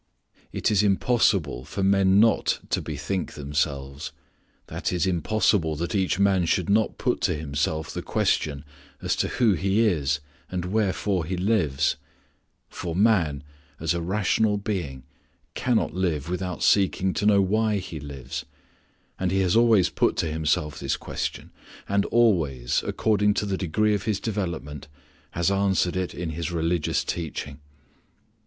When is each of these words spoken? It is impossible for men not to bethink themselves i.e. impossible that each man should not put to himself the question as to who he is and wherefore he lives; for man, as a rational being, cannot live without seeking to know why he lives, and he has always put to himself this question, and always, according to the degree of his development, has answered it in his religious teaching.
It 0.51 0.71
is 0.71 0.81
impossible 0.81 1.63
for 1.63 1.83
men 1.83 2.19
not 2.19 2.57
to 2.71 2.81
bethink 2.81 3.33
themselves 3.33 4.11
i.e. 4.67 4.99
impossible 5.05 5.75
that 5.75 5.93
each 5.93 6.17
man 6.17 6.45
should 6.47 6.71
not 6.71 6.97
put 6.97 7.21
to 7.21 7.35
himself 7.35 7.93
the 7.93 8.01
question 8.01 8.65
as 9.03 9.15
to 9.17 9.27
who 9.27 9.53
he 9.53 9.81
is 9.81 10.19
and 10.49 10.65
wherefore 10.65 11.23
he 11.25 11.37
lives; 11.37 11.97
for 12.67 12.95
man, 12.95 13.43
as 13.79 13.93
a 13.93 14.01
rational 14.01 14.57
being, 14.57 15.03
cannot 15.53 15.93
live 15.93 16.29
without 16.29 16.63
seeking 16.63 17.13
to 17.13 17.27
know 17.27 17.39
why 17.43 17.77
he 17.77 17.99
lives, 17.99 18.43
and 19.19 19.29
he 19.29 19.41
has 19.41 19.55
always 19.55 19.89
put 19.89 20.17
to 20.17 20.25
himself 20.31 20.79
this 20.79 20.97
question, 20.97 21.51
and 21.87 22.05
always, 22.05 22.81
according 22.87 23.35
to 23.35 23.45
the 23.45 23.55
degree 23.55 23.93
of 23.93 24.05
his 24.05 24.19
development, 24.19 24.87
has 25.33 25.51
answered 25.51 25.95
it 25.95 26.15
in 26.15 26.31
his 26.31 26.51
religious 26.51 27.03
teaching. 27.03 27.59